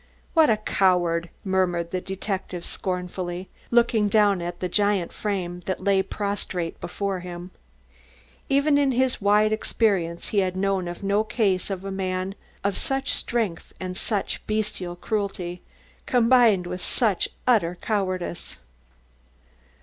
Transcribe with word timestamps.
"What 0.33 0.49
a 0.49 0.57
coward!" 0.57 1.29
murmured 1.45 1.91
the 1.91 2.01
detective 2.01 2.65
scornfully, 2.65 3.49
looking 3.69 4.07
down 4.09 4.41
at 4.41 4.59
the 4.59 4.67
giant 4.67 5.13
frame 5.13 5.59
that 5.67 5.83
lay 5.83 6.01
prostrate 6.01 6.81
before 6.81 7.19
him. 7.19 7.51
Even 8.49 8.79
in 8.79 8.93
his 8.93 9.21
wide 9.21 9.53
experience 9.53 10.29
he 10.29 10.39
had 10.39 10.57
known 10.57 10.87
of 10.87 11.03
no 11.03 11.23
case 11.23 11.69
of 11.69 11.85
a 11.85 11.91
man 11.91 12.33
of 12.63 12.79
such 12.79 13.11
strength 13.11 13.73
and 13.79 13.95
such 13.95 14.43
bestial 14.47 14.95
cruelty, 14.95 15.61
combined 16.07 16.65
with 16.65 16.81
such 16.81 17.29
utter 17.45 17.77
cowardice. 17.79 18.57